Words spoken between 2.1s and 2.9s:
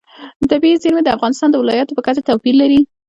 توپیر لري.